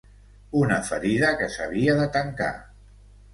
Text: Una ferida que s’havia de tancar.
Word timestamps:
Una 0.61 0.79
ferida 0.87 1.29
que 1.41 1.49
s’havia 1.57 1.99
de 2.01 2.09
tancar. 2.17 2.49